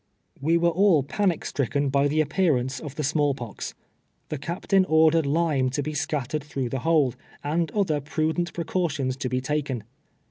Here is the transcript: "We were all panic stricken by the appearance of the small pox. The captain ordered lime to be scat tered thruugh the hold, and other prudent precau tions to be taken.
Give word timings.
"We 0.41 0.57
were 0.57 0.71
all 0.71 1.03
panic 1.03 1.45
stricken 1.45 1.89
by 1.89 2.07
the 2.07 2.21
appearance 2.21 2.79
of 2.79 2.95
the 2.95 3.03
small 3.03 3.35
pox. 3.35 3.75
The 4.29 4.39
captain 4.39 4.83
ordered 4.85 5.27
lime 5.27 5.69
to 5.69 5.83
be 5.83 5.93
scat 5.93 6.29
tered 6.29 6.41
thruugh 6.43 6.71
the 6.71 6.79
hold, 6.79 7.15
and 7.43 7.69
other 7.69 8.01
prudent 8.01 8.51
precau 8.51 8.89
tions 8.89 9.15
to 9.17 9.29
be 9.29 9.41
taken. 9.41 9.83